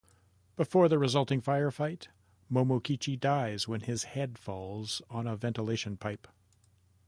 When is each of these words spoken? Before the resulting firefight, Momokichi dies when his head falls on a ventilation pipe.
Before 0.55 0.89
the 0.89 0.97
resulting 0.97 1.43
firefight, 1.43 2.07
Momokichi 2.51 3.19
dies 3.19 3.67
when 3.67 3.81
his 3.81 4.05
head 4.05 4.39
falls 4.39 5.03
on 5.11 5.27
a 5.27 5.35
ventilation 5.35 5.95
pipe. 5.95 6.27